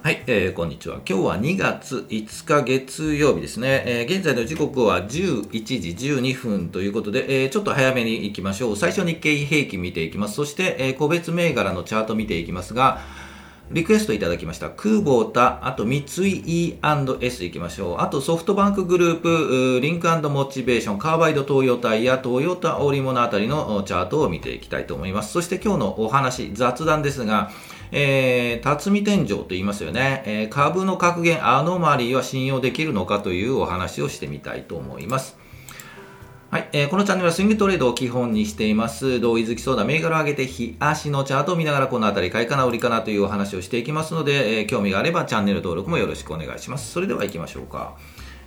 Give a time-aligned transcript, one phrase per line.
[0.00, 1.00] はい、えー、こんにちは。
[1.06, 3.82] 今日は2月5日月曜日ですね。
[3.84, 8.76] えー、現在の時刻は11時12分ということで、えー、ちょっと早めに行きましょう。
[8.76, 10.34] 最初日経平均見ていきます。
[10.34, 13.00] そして、えー、個別銘柄のチャート見ていきますが、
[13.72, 14.70] リクエストいただきました。
[14.70, 18.00] クーボータ、あと三井 E&S 行きましょう。
[18.00, 25.32] あとソフトバンクグループ、リンクモチベーション、カーバイド東洋タイヤ、トヨタ織物あたりのチャートを見ていきたいと思います。
[25.32, 27.50] そして今日のお話、雑談ですが、
[27.92, 35.38] えー、辰巳天井と言いますよね、えー、株の格言アノマリーは信用できるのかというお話をしてみたいと思います。
[36.50, 39.20] はい、えー、このチャンネルはスイングトレードを基本にしています。
[39.20, 46.90] 同意づきそうだ銘柄を上げて、日足のチャートを見ながらこの辺り買いかな売りかなというお話をしていきますので、えー、興味があればチャンネル登録もよろしくお願いします。
[46.90, 47.98] それでは行きましょうか。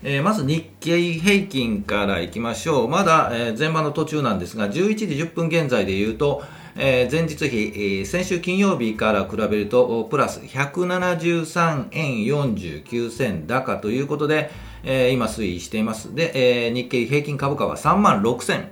[0.01, 2.87] えー、まず日経平均から行きましょう。
[2.89, 6.41] まだ、えー、前場の途中なんですが、11時10分現在で言うと、
[6.75, 14.51] えー、前日比、えー、先週金曜日から比べると、プラス173円49銭高ということで、
[14.83, 16.15] えー、今推移しています。
[16.15, 18.71] で、えー、日経平均株価は3万6千。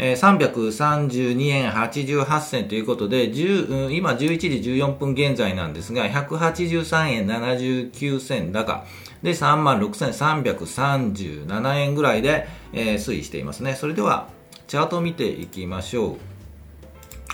[0.00, 8.84] えー、332円88銭ということで、10今11時14分現在なんですが、183円79銭高。
[9.24, 13.74] で、36,337円ぐらいで、えー、推移していますね。
[13.74, 14.28] それでは、
[14.68, 16.37] チャートを見ていきましょう。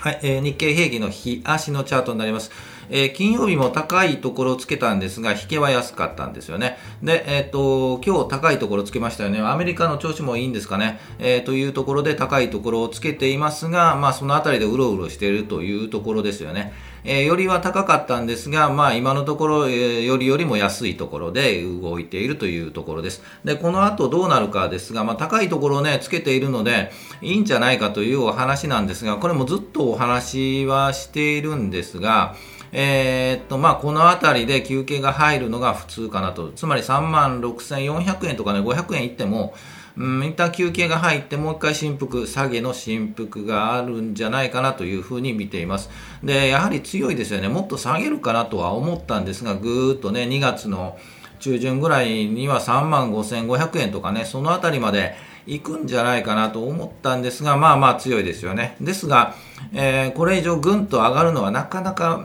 [0.04, 2.50] はい、えー、日経平均の日足のチャートになります。
[2.90, 6.76] えー、金曜日も高いところをつけたんですが、引けは安かったんですよね。
[7.02, 9.40] で、えっ、ー、と、今日高いところつけましたよね。
[9.40, 11.00] アメリカの調子もいいんですかね。
[11.18, 16.74] えー、というところで高いところをつけていますが、まあ、そのあたりでうろうろしているというところですよね。
[17.06, 23.22] えー、よりは高かったんですが、まあ、今のところ、えー、よりよりも安いところで動いているというところです。
[23.44, 32.36] で、この後どうなるかですが、まあ、高いところをね、つけているので、いいんじゃないかというお話なんですが、これもずっとお話はしているんですが、
[32.72, 36.52] え、っと、まあ、この辺りで休憩が入るのが普通かなと。
[36.56, 39.54] つまり3万6400円とかね、500円いっても、
[39.96, 45.88] うん、一旦休憩が入ってもう一回振幅、下げの振幅があるんじゃないかなというふうに見ています。
[46.22, 47.48] で、やはり強いですよね。
[47.48, 50.98] もっと下げるかなとは思ったんですが、ぐーっとね、2月の
[51.38, 55.14] 中旬ぐらいには3万5500円とかね、そのあたりまで
[55.46, 58.76] 行くんじゃないかなと思ったんですが、まあまあ強いですよね。
[58.80, 59.34] ですが、
[59.72, 62.24] えー、これ以上ぐんと上がるのはなかなか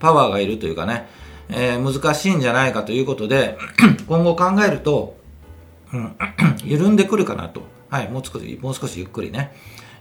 [0.00, 1.06] パワーがいるというかね、
[1.48, 3.58] えー、難しいんじゃないかということで、
[4.08, 5.22] 今後考えると、
[5.94, 6.16] うん、
[6.64, 7.62] 緩んでくるかなと。
[7.88, 9.52] はい、もう少し、もう少しゆっくりね。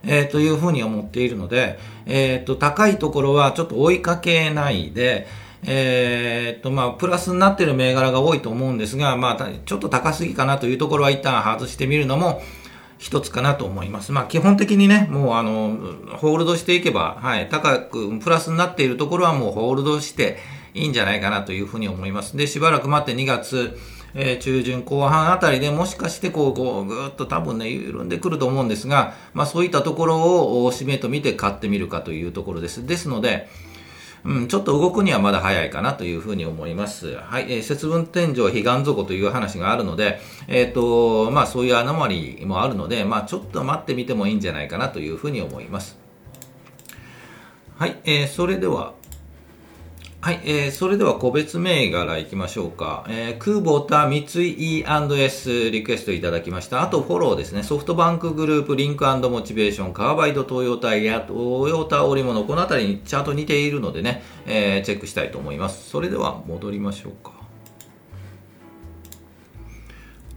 [0.06, 5.28] えー、というふうに思っているので、えっ、ー、と、高いところはちょっと追いかけないで、
[5.66, 12.42] えっ、ー、と、まあ、プラスになってる銘柄が多いと思うんですが、まあ、ちょっと高すぎかなというところは一旦外してみるのも、
[13.04, 14.14] 一つかなと思います。
[14.14, 15.78] まあ、基本的にね、もうあの、
[16.18, 20.38] ホールドしていけば、はい、高く、プラスになっているところはもうホールドして
[20.74, 22.38] いいんじゃないかなというふうに思います。
[22.38, 23.78] で、しばらく待って2月、
[24.16, 30.18] えー、中旬後半あたりでもしかしてこう、こうぐーっと多分ね、緩んでくると思うんですが、まあそういったところ
[30.63, 32.85] を締めと見て買ってみるかというところです。
[32.85, 33.50] ですので、
[34.25, 37.16] うん、ちょっと動くにはまだ早いかなというふうに思います。
[37.16, 45.97] はい、えー、節分天井、彼岸底という話があるので、えっ、ー、と、まあそういうアノマリもあるので、まあちょっと待ってみてもいいんじゃないかなというふうに思います。
[47.75, 48.94] はい、えー、それでは、
[50.24, 53.06] はい、えー、それでは個別銘柄いきましょうか。
[53.10, 56.82] えー、クーボタ三井 E&S リクエストいただきました。
[56.82, 57.62] あとフォローですね。
[57.62, 65.90] ソフトバンクグループ、リンクモチベーション、カーバイド東洋タイヤ、トヨタ織物、この辺りにチャート似ているのでね、えー、チェックしたいと思います。
[65.90, 67.34] それでは戻りましょうか。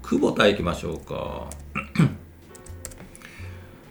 [0.03, 1.47] クボタ行きましょうか。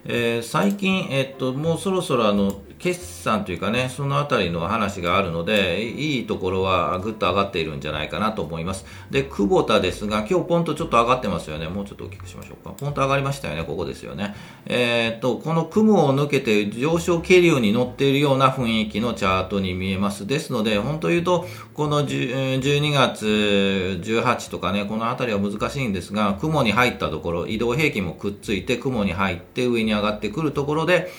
[0.03, 8.85] えー、最近、えっと、もうそろそろあの、決算というかね、そのあたりの話があるので、いいところはぐっと上がっているんじゃないかなと思います。
[9.09, 11.67] で、久保田ですが、今日ポンとちょっと上がってますよね。
[11.67, 12.75] もうちょっと大きくしましょうか。
[12.77, 13.63] ポンと上がりましたよね。
[13.63, 14.35] ここですよね。
[14.67, 20.27] えー、っと、この雲を抜けて上昇気流に乗っているような雰囲気のチャートに見えます。
[20.27, 31.09] ですので、本当言うと、この12月18とかね、このあたりは難しいんですが、雲に入ったところ、移動平均もくっついて、雲に入って上に上がってくるところで、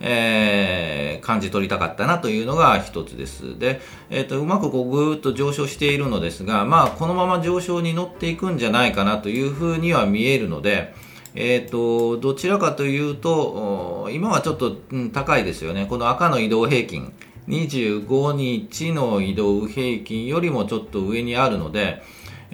[0.00, 3.58] えー、感じ取りたかったなというのが一つです。
[3.58, 10.94] で、えっ、ー、と、うまくこうぐーっと上昇しているのですが、まあ、このまま上昇に乗っていくんじゃないかなというふうには見えるので、
[11.34, 15.86] えっ、ー、と、どちらかというと、今はちょっと、うん、高いですよね。
[15.88, 17.12] この赤の移動平均。
[17.48, 22.02] 25日の移動平均よりもちょっと上にあるので、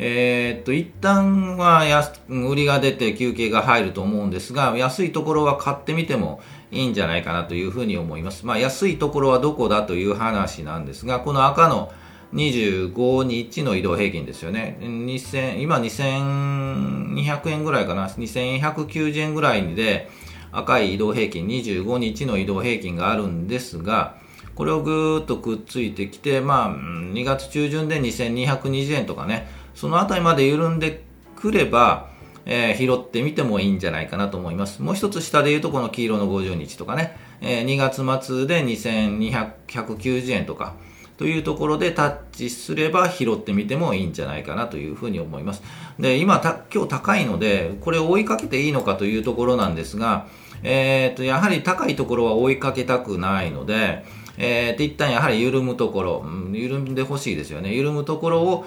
[0.05, 6.41] えー、っと、一旦は安売りが出て休憩が入ると思うんですが、安いところは買ってみても
[6.73, 8.45] いいんじゃないかなというふうに思います。
[8.45, 11.93] まあ、安いところはどこだという話なんですが、この赤の
[12.35, 14.77] 25日の移動平均ですよね。
[14.81, 18.09] 2000今2200円ぐらいかな。
[18.09, 20.11] 2190円ぐらいで
[20.51, 24.17] 赤い移動平均、25日の移動平均があるんですが、
[24.57, 31.03] これをぐーっとくっついてきて、まあ、2月中旬で2220円とかね、そのあたりまで緩んで
[31.37, 32.11] くれば、
[32.45, 34.83] えー、拾ってみてもいいんじゃないかなと思います。
[34.83, 40.75] もう一つ下で言うとこの黄色の50日とかね、えー、2月末で2290円とか、
[41.19, 45.63] というところでタッチすれば拾ってみてもいいんじゃないかなというふうに思います。
[45.99, 46.41] で、今、
[46.75, 50.27] 今日高いので、これを追いかけていいのかというところなんですが、
[50.65, 54.05] えっ、と、やはり高いところは追いかけたくないので、
[54.39, 57.75] えー、と一旦やはり緩むところ、緩んでほしいですよね。
[57.75, 58.67] 緩むところを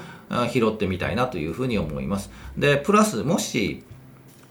[0.51, 2.31] 拾ってみたいなというふうに思います。
[2.57, 3.83] で、プラス、もし、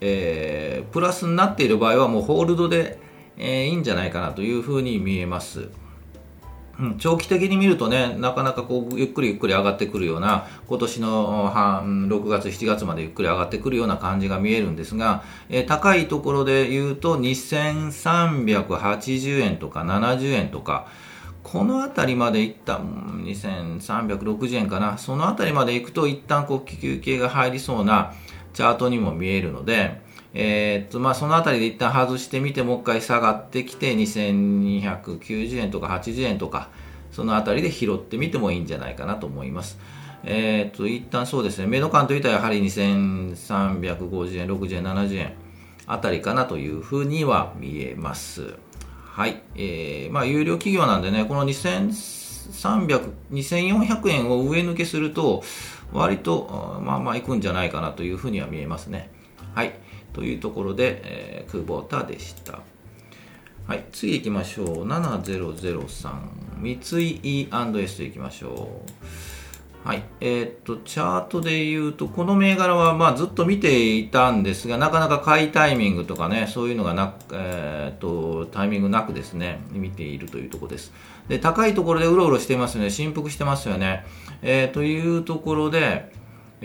[0.00, 2.98] えー、プラスになっている場合はもうホールドで、
[3.36, 5.68] えー、いいんじゃないかなというふうに見えます。
[6.78, 20.88] うん、長期的に見るとね、なかなかこうゆっくりゆっくり上がってくるような、今年の6月、7月までゆっくり上がってくるような感じが見えるんですが、えー、高いところで言うと2380円とか70円とか、
[21.44, 28.14] この辺りまでいった2360円かな、その辺りまで行くと一旦こう休憩が入りそうな
[28.54, 30.02] チャートにも見えるので、
[30.32, 36.70] えー、っと、まあ、そのあたりで一旦外してみて、もう一回下がってきて、2290円とか80円とか、
[37.12, 39.78] そのあたりで拾ってみてもいいんじゃないかなと思います。
[40.24, 45.34] えー、っと、一旦そうですね、メド感といったらやはり2350円、60円、70円
[45.86, 48.54] あたりかなというふうには見えます。
[49.14, 49.42] はい。
[49.54, 55.44] えー、まあ、有料企業なんでね、この2300、2400円を上抜けすると、
[55.92, 59.10] 割と、まあまあいくんじゃないかなというふうには見えますね。
[59.54, 59.74] はい。
[60.14, 62.58] というところで、えー、クボタでした。
[63.68, 64.84] はい、次行きましょう。
[64.84, 66.10] 7003
[66.58, 68.90] 三井 E&S で行きましょう。
[69.84, 70.02] はい。
[70.22, 80.90] えー、っと、チャートで言うと、この銘柄は、まあ、ずっと見ていたんですが、なかなか買いタイミングとかね、そういうのがなく、えー、っと、タイミングなくですね、見ているというところです。
[81.28, 82.88] で、高いところでうろうろしてますよね。
[82.88, 84.06] 振幅してますよね。
[84.40, 86.10] えー、というところで、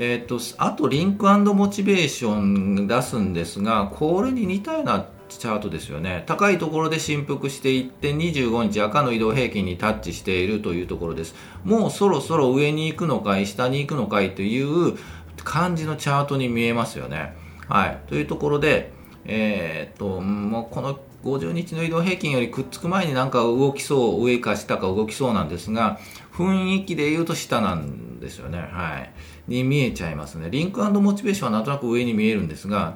[0.02, 5.06] えーと、あとリンクモチベーション出すんですがこれに似たような
[5.38, 6.24] チャートですよね。
[6.26, 11.36] 高いところで振幅していって25日赤の移動平均にタッチしているというところです。
[11.64, 14.98] もうそろそろ上に行くのかい下に行くのかいという
[15.44, 17.36] 感じのチャートに見えますよね。
[17.68, 18.00] はい。
[18.08, 18.92] というところで
[19.26, 26.00] えっ、ともうこの50日の移動平均よりくっつく前になんか動きそう上か下か動きそうなんですが
[26.34, 28.60] 雰囲気で言うと下なんですよね。
[28.60, 29.12] はい。
[29.50, 30.50] に見えちゃいますね。
[30.50, 32.96] リンクモチベーションはなんとなく上に見えるんですが、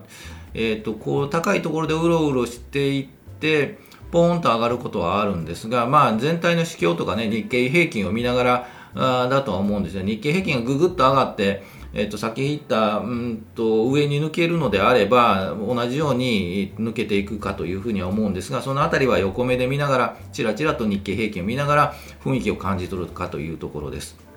[0.54, 3.08] え、ー、と、こう、高いところでうろうろしていっ
[3.40, 3.78] て、
[4.12, 10.04] ポーンと上がることはあるんですが、まあ、全体の指標とかね、日経平均を見ながら、あだとは思うんですよ。
[10.04, 11.64] 日経平均がぐぐっと上がって、
[11.94, 24.33] えっ、ー、と、先言った、うんと、上に抜けるのであれば、同じように抜けていくかというふうには思うんですが、そのあたりは横目で見ながら、ちらちらと日経平均を見ながら、雰囲気を感じ取るかというところです。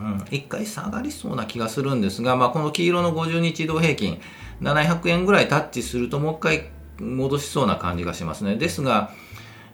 [0.00, 4.20] うん、1回下がりそうな気がするんですが、まあ、この黄色の50日移動平均、
[4.60, 8.56] 700円ぐらいタッチすると、もう1回戻しそうな感じがしますね。
[8.56, 9.12] ですが、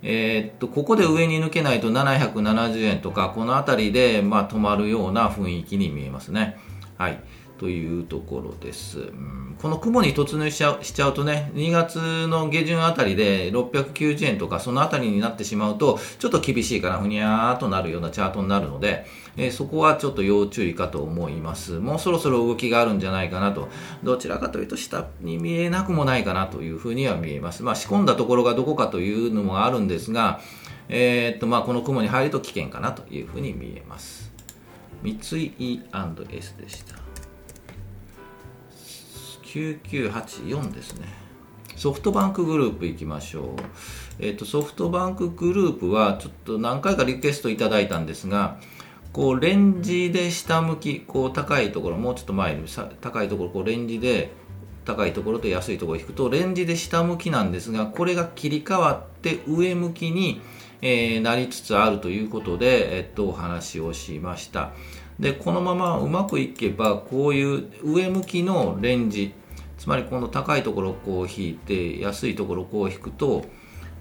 [0.03, 6.59] えー、っと、ここで上に抜けないと770円とか、この辺りで、まあ、止まるような雰囲気に見えますね。
[6.97, 7.21] はい。
[7.61, 9.01] というところです。
[9.01, 19.05] うん、この雲に突入しちゃうとね、2月の下旬あたりで690円とかそのあたりになってしまうと、ちょっと厳しいかな、ふにゃーっとなるようなチャートになるので、
[19.37, 21.73] えー、そこはちょっと要注意かと思います。
[21.73, 23.69] もうそろそろ動きがあるんじゃないかなと、
[24.03, 27.63] どちらかというと下に見えなくもないかなというふうには見えます。
[27.63, 30.41] まあ仕込んだところがどこかというのもあるんですが、
[30.89, 34.33] えー、っとまあこの雲に入ると危険かなというふうに見えます。
[35.03, 37.00] 三井 E&S でした。
[39.51, 41.07] 9984ですね。
[41.77, 43.45] ソフトバンクグループ行きましょう。
[44.19, 48.59] えっ、ー、と、ソフトバンクグループはちょっと何回かリクエストいただいたんですが、
[49.13, 52.65] こうレンジで下向き、こう高いところ、もうちょっと前に
[53.01, 54.31] 高いところ、こうレンジで
[54.85, 60.41] 高いところと安いところを引くと、レンジで下向きなんですが、これが切り替わって上向きに、
[60.83, 64.73] えー、なりつつあるということで、えっと、お話をしました。
[65.19, 69.35] で、このままうまくいけば、こういう上向きのレンジ、
[69.81, 73.47] つまりこの高いところをこう引いて安いところをこう引くと,、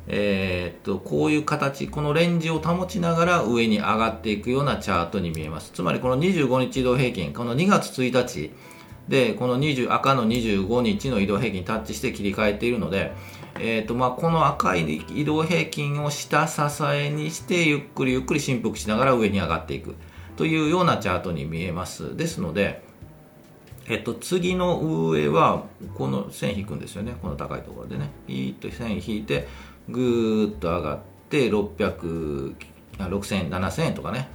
[0.08, 5.72] えー、っとこういう形このレンジを保ちながら上に上がっていくようなチャートに見えます。
[5.72, 8.52] つまりこの25日移動平均この2月1日
[9.08, 13.14] でこの20赤の25日の移動平均にタッチして切り替えているので、
[13.58, 16.62] えーとまあ、この赤い移動平均を下支
[16.94, 19.96] えにしてゆっくりゆっくり振幅しながら上に上がっていく
[20.36, 22.18] というようなチャートに見えます。
[22.18, 22.89] ですので
[23.90, 24.80] えっと、次の
[25.10, 25.66] 上は
[25.96, 27.16] この線引くんですよね。
[27.22, 28.12] この高いところでね。
[28.28, 29.48] ピーッと線引いて
[29.90, 32.56] ぐーっと上がって600
[33.00, 34.30] 6000 7000円とかね。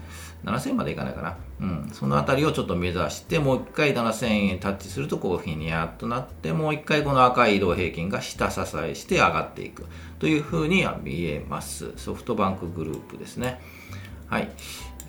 [0.44, 9.86] 7000円までいかないかな、うん、その辺りをちょっと目指してもう1回7000円タッチするとこうふにゃっとなってもう1回この赤い移動平均が下支えして上がっていく。
[10.18, 11.92] というふうには見えます。
[11.96, 13.60] ソフトバンクグループですね。
[14.26, 14.50] はい。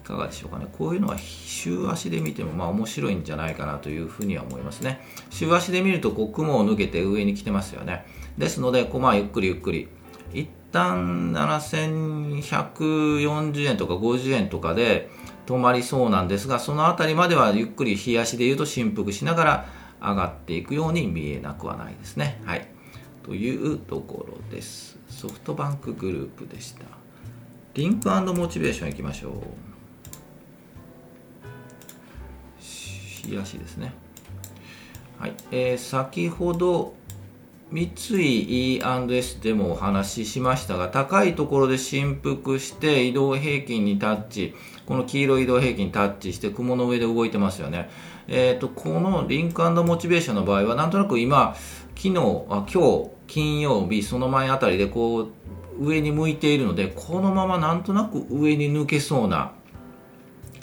[0.06, 0.68] かがでしょうかね。
[0.78, 5.06] こういうのは週足で見てもまあ面白いんじゃないかなというふうには思いますね。
[5.30, 8.06] 週足で見るとこう雲を抜けて上に来てますよね。
[8.38, 9.90] ですので、こうまあゆっくりゆっくり。
[10.34, 15.10] 一旦7140円とか50円とかで
[15.46, 19.66] 止まりそうなんですが、そのあたりまではゆっくり日足で言うと振幅しながら
[20.02, 22.42] 上がっていくように見えなくはないですね。
[22.46, 22.68] はい。
[23.24, 25.00] というところです。
[25.10, 26.86] ソフトバンクグループでした。
[27.74, 29.75] リンクモチベーションいきましょう。
[33.30, 33.94] 冷やしですね。
[35.20, 36.94] はい、えー、先ほど
[37.72, 44.54] 三井 E&S でもお話ししましたが、高いところで振幅して移動平均にタッチ、
[44.86, 47.90] この黄色い移動平均にタッチして雲の上で動いてますよね。
[48.28, 51.56] えっ、ー、と、このリンクモチベーションの場合は、なんとなく今、
[51.96, 52.16] 昨日、
[52.50, 55.28] あ今日、金曜日、その前あたりでこう、
[55.80, 59.54] 上に向いているので、このままなんとなく上に抜けそうな、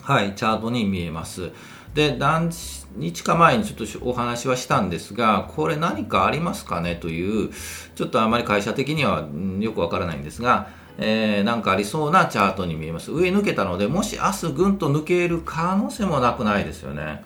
[0.02, 1.50] はい、チャートに見えます。
[1.94, 2.50] で、何
[2.96, 7.50] 日か前にちょっとお話はしたんですが、これ何かありますかねという、
[7.94, 9.28] ちょっとあまり会社的には
[9.60, 10.68] よくわからないんですが、
[10.98, 13.12] えー、なんかありそうなチャートに見えます。
[13.12, 17.24] 上抜けたので、もし明日ぐんと抜ける可能性もなくないですよね。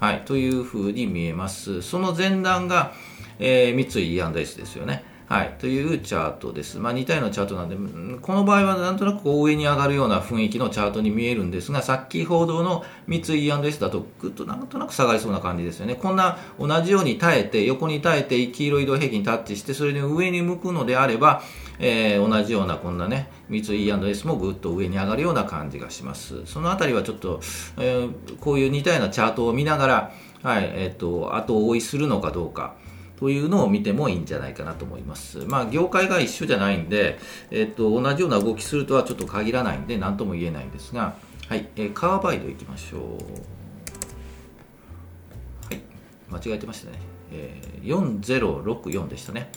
[0.00, 1.82] はい、というふうに見えます。
[1.82, 2.92] その前段が、
[3.38, 5.04] えー、三井 E&S ですよね。
[5.28, 6.78] はい、というチャートです。
[6.78, 7.76] まあ、似たようなチャートなんで、
[8.22, 15.96] この場合はなんとなくこう上に上がるような雰囲気のチャートに見えるんですが、さっき報道の三井 E&S だとぐっとなんとなく下がりそうな感じですよね。
[15.96, 21.42] こんな同じように耐えて、横に耐えて黄色い移動平均タッチして、それで上に向くのであれば、
[21.78, 26.46] えー、同じようなこんなね、三井 E&S もぐっと上に上がるような感じがします。
[26.46, 27.40] そのあたりはちょっと、
[27.76, 32.76] えー、こういう似たようなチャートを見ながら、はい、えっ、ー、と、後追いするのかどうか。
[33.18, 35.38] というのを見てもいいんじゃないかなと思います。
[35.38, 37.18] まあ、業界が一緒じゃないんで、
[37.50, 41.16] えっと、同じような動きするとはちょっと限らないんで、何とも言えないんですが、
[41.48, 43.00] はい、えー、カーバイドいきましょう。
[45.66, 45.80] はい、
[46.30, 46.98] 間違えてましたね。
[47.32, 49.50] えー、4064でしたね。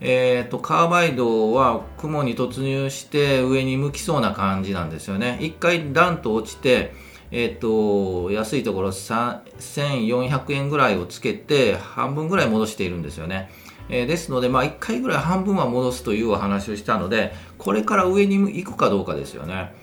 [0.00, 5.38] えーと、カーバイドは雲に突入して上に向きそうな感じなんですよね。
[5.40, 6.92] 一回ダンと落ちて、
[7.30, 13.50] えっ、と、安いところ1400円ぐらいをつけて、半分ぐらい戻しているんですよね。
[13.88, 19.74] えー、ですので、まあ、1回ぐらい半分は戻すというお話をしたので、これから上に行くかどうかですよね。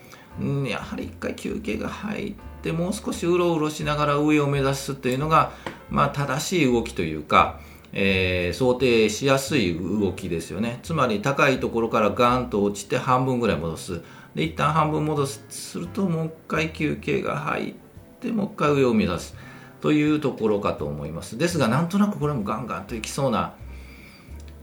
[0.41, 5.51] ん、やはり1回休憩が入って、もう少しうろうろしながら上を目指すというのが、
[5.89, 7.59] まあ、正しい動きというか、
[7.93, 10.79] えー、想定しやすい動きですよね。
[10.83, 14.01] つまり高いところからガンと落ちて半分ぐらい戻す。
[14.35, 17.73] で一旦半分戻すするともう一回休憩が入っ
[18.19, 19.35] てもう一回上を目指す。
[19.81, 21.37] というところかと思います。
[21.37, 23.53] ですがなんとなくこれもガンガンといきそうな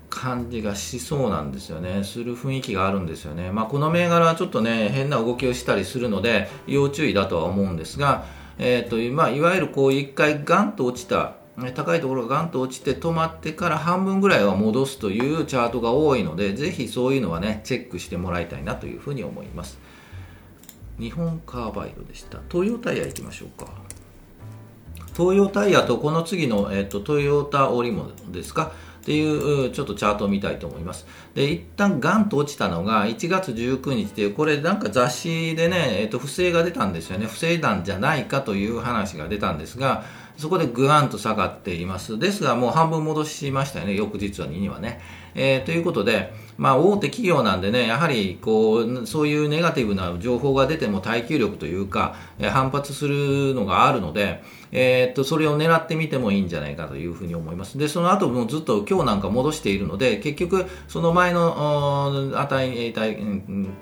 [0.09, 2.05] 感じがしそうなんですよね。
[2.05, 3.53] する雰囲気があるんですよね。
[3.53, 8.25] まあこの銘柄はちょっとね変な動きをしたりするので要注意だとは思うんですが
[8.63, 11.37] えーとまあ、いわゆるこう一回ガンと落ちた
[11.75, 19.79] 高いところがガンと落ちて止まってから半分ぐらいは戻すというチャートが多いのでぜひそういうのはねチェックしてもらいたいなというふうに思います
[20.99, 23.71] 日本カーバイドでしたトヨタイヤ行きましょうか
[25.17, 28.73] 東洋タイヤとこの次の、えーと、トヨタ織物ですか？
[29.01, 31.07] っていうちょっとチャートを見たいと思います。
[31.35, 37.27] で、一旦ガンと落ちたのが1月19日で、これなんか雑誌でね、えっ、と、不正が出たんですよね。
[37.27, 40.05] 不正弾じゃないかという話が出たんですが、
[40.41, 42.19] そこでぐわんと下がっています。
[42.19, 45.01] ですが、もう半分戻しましたよね、翌日は2にはね。
[45.35, 54.43] えー、ということで、まあ、大手企業なんでね、やはりこうそういうネガティブな情報が出ても耐久力というか、えー、反発するのがあるので、
[54.73, 57.79] えー、っとそれを狙ってみてもいいんじゃないかというふうに思います。
[57.79, 62.95] で、その後もずっと今日なんか戻しているので、結局、その前の値、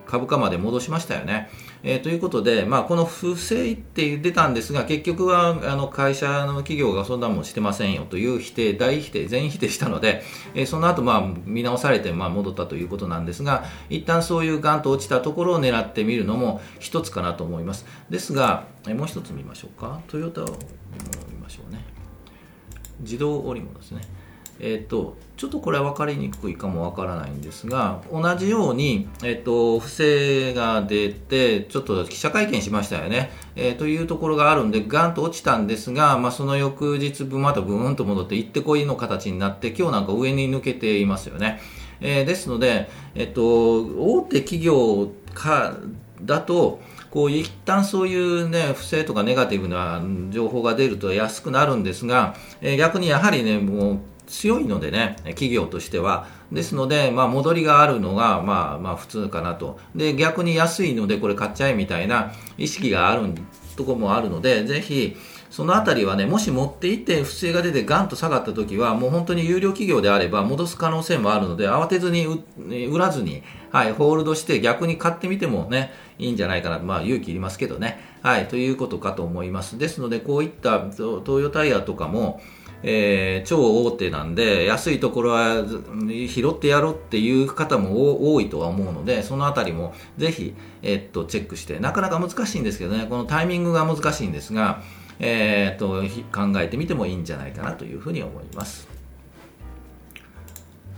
[0.07, 1.51] 株価まで戻しましたよね。
[1.83, 10.23] えー、ということで、まあ、この不正って出たんですが、結局はあの会社の企業がそんなもんしてませんよという否定、大否定、全否定したので、
[10.55, 17.87] えー、その後まあ見直されてまあ戻ったということなんですが、一旦そういうガンと落ちたところを狙ってみるのも一つかなと思います。
[18.11, 20.01] ですが、えー、もう一つ見ましょうか。
[20.09, 20.47] トヨタを
[21.31, 21.85] 見ましょうね。
[23.01, 24.18] 自動織物ですね。
[24.61, 33.31] えっ、と、ちょっとこれは分かりにくいかもわからないんですが、同じように、えっ、と、不正が出て、ちょっと記者会見しましたよね。
[33.55, 41.61] えー、というところがあるんで、ガンと落ちたんですが、まあ、その翌日分またブーンと戻って、行ってこいの形になって、今日なんか上に抜けていますよね。
[42.01, 45.77] えー、ですので、えっ、と、大手企業か、
[46.23, 53.99] だと、こう一旦そういうね、不正とかネガティブな情報が出ると安くなるんですが、えー、逆にやはりね、もう
[54.29, 56.27] 強いのでね、企業としては。
[56.53, 59.79] ですので、まあ、戻りがあるのが、まあ、まあ、普通かなと。
[59.95, 63.23] で、逆に安いので、これ買っちゃえみたいな意識がある
[63.77, 65.17] とこもあるので、ぜひ、
[65.51, 72.27] そのあたりはね、もし持っていって不正が出てガンと下がった時は、もう本当に有料企業であれば戻す可能性もあるので、慌てずに
[72.87, 76.79] 売らずに、はい、ホールドして逆に買ってみてもね、いいんじゃないかな。
[76.79, 77.99] まあ勇気いりますけどね。
[78.23, 79.79] はい、ということかと思います。
[79.79, 82.41] ですので、こういった東洋タイヤとかも、
[82.83, 85.65] えー、超大手なんで、安いところは
[86.29, 94.83] 拾ってやろうっていう方も多いとは思うので、そのあたりもぜひ、え、っと、チェックして、なかなか難しいんですけどね、このタイミングが難しいんですが、
[95.19, 98.89] え、っと、考えてみてもいいんじゃないかなというふうに思います。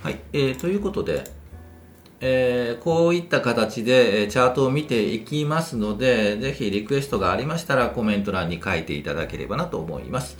[0.02, 1.24] はい、えー、ということで、
[2.22, 10.36] えー、こういった形でチャートを見ていきますので、ぜひリクエストがありましたらコメント欄に書いていただければなと思います。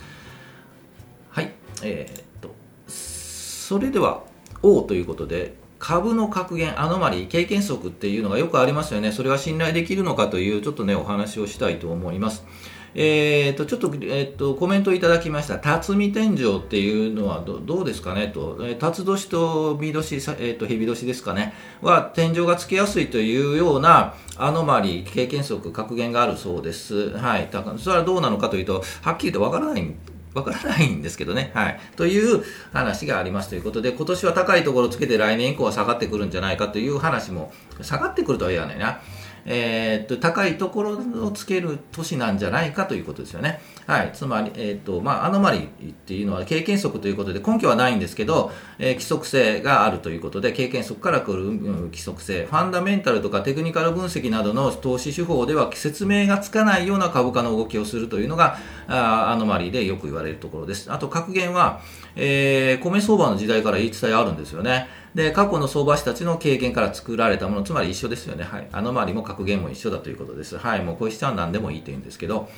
[1.83, 2.53] えー、っと、
[2.87, 4.23] それでは、
[4.63, 9.11] O ということで、株の格言、アノマリー、経験則っていうのがよくありますよね。
[9.11, 12.45] それは信頼できるのかという、ちょっとね、お話をしたいと思います。
[12.93, 18.27] えーと、ちょっと,、えーと、コメントいただきました、辰巳天井っていうのはどうですかね？
[18.27, 27.11] と、えー、辰年と美年、えーと、蛇年ですかね、は天井がつけやすいというようなアノマリー、経験則、格言があるそうです。
[27.17, 27.47] はい、
[27.77, 29.95] それはどうなのかというと、はっきりとわからない
[30.33, 31.51] わからないんですけどね。
[31.53, 31.79] はい。
[31.95, 38.99] という話がありますということで、今年は高いところをつけて来年以降は下がってくるんじゃないかという話も、下がってくるとは言わないな。
[39.45, 43.61] えー、っと高いところをつける都市なんじゃないかということですよね。
[43.87, 60.91] はい、つまり、えー、っとまあ、アノマリっていうのは経験則ということで根拠はないんですけど、えー、規則性があるということで経験則から来る、うん、規則性ファンダメンタルとかテクニカル分析などの投資手法では説明がつかないような株価の動きをするというのがあアノマリでよく言われるところです。
[60.91, 61.81] あと格言は、
[62.15, 64.87] えー、米相場の時代から言い伝えあるんですよね。
[65.15, 68.43] で、過去の相場師たちの経験から作られたもの、つまり一緒ですよね。
[68.43, 68.67] はい。
[68.71, 70.57] あの周りも格言も一緒だということです。
[70.57, 70.83] はい。
[70.83, 72.49] もうこういう人は何でもいいと言うんですけど、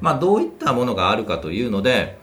[0.00, 2.18] まあ、どういったものがあるかというので、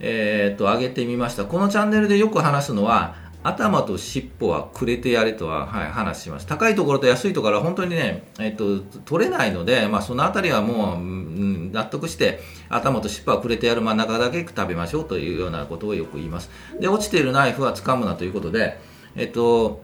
[0.00, 1.44] えー、っと、上げてみました。
[1.44, 6.46] このチャンネルでよく話すのは、頭と尻尾はくれてやれとは、はい、話します。
[6.46, 16.50] 高いところと安いところは本当にね、えっと、取れないので、まあ、そのあたりはもう、うん、納得して、頭と尻尾はくれてやる真ん中だけ食べましょうというようなことをよく言います。
[16.80, 18.78] で、落ちているナイフは掴むなということで、
[19.16, 19.80] えっと、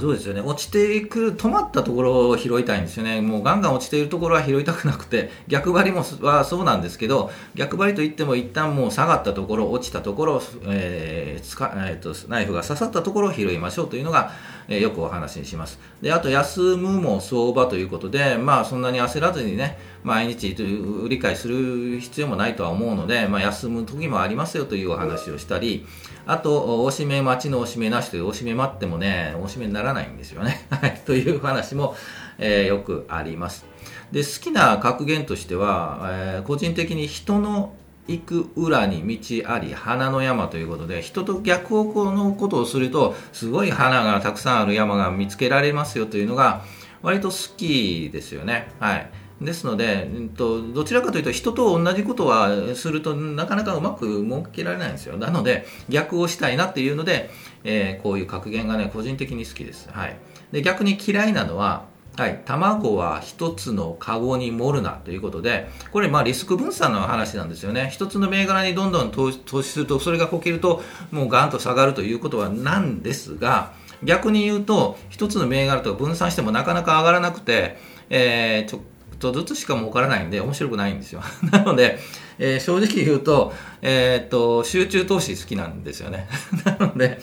[0.00, 0.40] そうですよね。
[0.40, 14.32] 落ちていく止まったところを拾いたいんですよね、もうガンガン落ちているところは拾いたくなくて、逆張りもはそうなんですけど、逆張りといっても、一旦もう下がったところ、落ちたところ、えーつかえーと、ナイフが刺さったところを拾いましょうというのが、
[14.68, 15.78] えー、よくお話にします。
[16.00, 25.86] であと、休むも相場ということで、まあ、そんなに焦らずにね、毎日売り買いする必要もないとは思うので、まあ、休む時もありますよというお話をしたり、
[26.26, 30.66] あと、おしめ待ちのおしめなしという、おしめ待ってもね、おしめにならないんですよね。
[30.70, 31.96] はい、という話も、
[32.38, 33.66] えー、よくあります。
[34.12, 37.74] で、好きな格言としては、えー、個人的に人の
[38.08, 46.64] 行く裏に道あり花の山ということで人と逆方向のことをするとすごい花がたくさんある山が見つけられますよというのが
[47.02, 48.72] 割と好きですよね。
[48.78, 49.10] はい
[49.44, 55.16] ですので、えっと、どちらかというと人と同じことはするとなかなかうまく設けられないんですよ。
[55.16, 57.30] なので逆をしたいなっていうので、
[57.64, 59.88] えー、こういう格言がね個人的に好きです。
[59.90, 60.16] はい、
[60.52, 67.88] で逆に嫌いなのははい、卵は一つのカゴに盛るなということで、これ、まあリスク分散の話なんですよね。
[67.90, 73.72] 一つの銘柄にどんどん投資すると、それがこけると、もうガンと下がるということはなんですが、
[74.02, 77.78] 逆に言うと、一つの銘柄とか分散してもなかなか上がらなくて、
[78.10, 78.80] えー、ちょっ
[79.18, 81.22] とずつしか儲からないんで面白くないんですよ。
[81.50, 81.98] なので、
[82.38, 86.28] えー、正直言うと、えー、っと、集中投資好きなんですよね。
[86.66, 87.20] なので、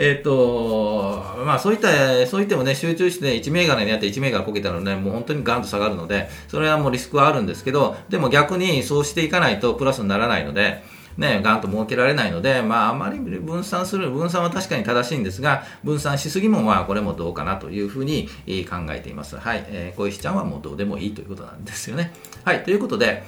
[0.00, 10.84] え、っと、まあそういった、そういってもね、集中して1銘柄にやって1銘柄こけたらね、もう本当にガンと下がるので、それはもうリスクはあるんですけど、でも逆にそうしていかないとプラスにならないので、
[11.16, 18.28] ね、ガンと設けられないので、まあ、あまり分散する、分散は確かに正しいんですが、分散しすぎも、まあ、これもどうかなというふうに
[18.70, 19.36] 考えています。
[19.36, 19.64] はい。
[19.66, 22.12] えー、小石ちゃんはもうどうでもいいということなんですよね。
[22.44, 22.62] はい。
[22.62, 23.24] ということで、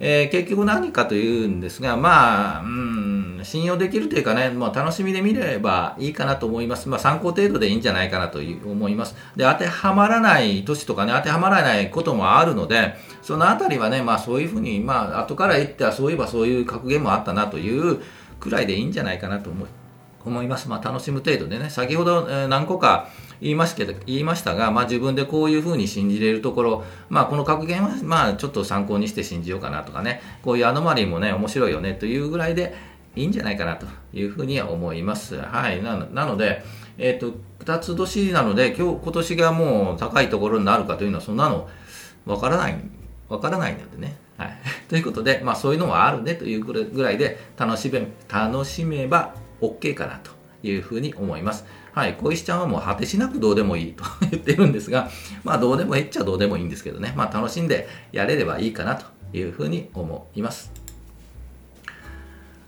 [0.00, 6.88] えー、結局何かというんですが、まあ、う、ん、信用できるというかね、まあ、楽しみで見ればいいかなと思います。
[6.88, 9.14] まあ、参考程度でいいんじゃないかなと思います。
[9.36, 18.00] で、当てはまらない年とかね、当てはまらないこともあるので、そのあたりはね、まあ、そういうふうに、まあ、後から言っては、そういえばそういう格言もあったなという
[18.40, 19.68] くらいでいいんじゃないかなと思い
[20.26, 20.68] 思います。
[20.68, 23.08] まあ、楽しむ程度でね、先ほど、何個か
[23.40, 32.74] 言いましたけど言いましたが、まあ、自分でこういうふうに信じれるところ、まあ、この格言は、まあ、ちょっと参考にして信じようかなとかね、こういうアノマリーもね、面白いよねというぐらいで
[33.16, 35.36] いいんじゃないかなというふうには思います。
[35.36, 35.82] はい。
[35.82, 36.62] なので、
[36.98, 41.68] えっ、ー、と、二つ年なので、今日、今年がもう高いところになるかというのは、そんなの、
[42.26, 42.76] わからない、
[43.28, 44.16] わからないのでね。
[44.36, 44.58] はい。
[44.88, 50.30] ということで、まあ、そういうのもあるねというぐらいで、楽しめ、楽しめば OK かなと
[50.62, 51.64] いうふうに思います。
[51.92, 55.08] はい、小石ちゃんはもう果てしなくどうでもいいと言ってるんですが、
[55.44, 60.85] まあどうでもえっちゃどうでもいいんですけどね、まあ楽しんでやれればいいかなというふうに思います。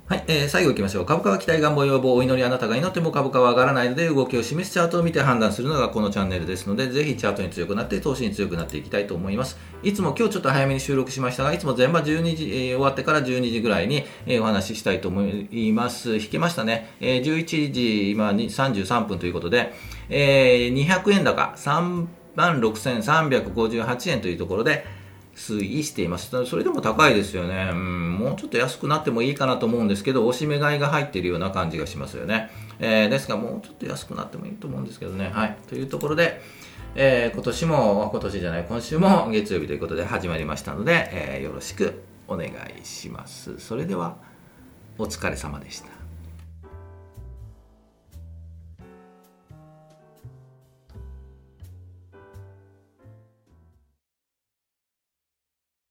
[0.09, 1.05] はい、えー、最後行きましょう。
[1.05, 9.59] 株価は期待願望要望お祈りあなたが祈っても株価は上がらないので動きを示すチャートを見て判断するのがこのチャンネルですので、ぜひチャートに強くなって投資に強くなっていきたいと思います。
[9.83, 16.17] いつも今日ちょっと早めに収録しましたが、いつも全場12時、えー、終わってから12時ぐらいに、えー、お話ししたいと思います。
[16.17, 16.95] 引けましたね。
[17.01, 19.75] えー、11時今に33分ということで、
[20.09, 24.87] えー、200円高36,358円というところで、
[25.39, 26.31] 推移しています。
[26.45, 27.69] それでも高いですよね。
[27.71, 32.51] うん、もうちょっと安くなってもいいかなと思うんですけど、押し目買いが入っているような感じがしますよね。
[32.81, 35.31] えー、ですが、もうちょっと安くなってもいいと思うんですけどね。
[35.33, 35.57] はい。
[35.69, 36.43] というところで、
[36.97, 43.59] えー、今年も、今年じゃない、今週も月曜日ということで始まりましたので、えー、よろしくお願いします。
[43.59, 44.17] それでは、
[44.99, 45.98] お疲れ様でした。